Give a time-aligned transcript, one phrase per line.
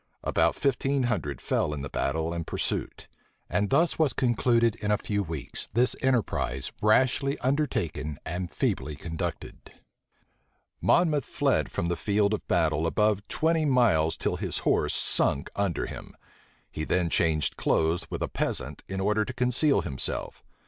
[0.23, 3.07] About fifteen hundred fell in the battle and pursuit*[missing
[3.47, 8.95] period] And thus was concluded in a few weeks this enterprise rashly undertaken and feebly
[8.95, 9.59] conducted.
[9.67, 10.87] [Illustration: 1 849 monmouth.jpg DUKE OF MONMOUTH]
[11.21, 15.85] Monmouth fled from the field of battle above twenty miles till his horse sunk under
[15.85, 16.15] him.
[16.71, 20.43] He then changed clothes with a peasant in order to conceal himself.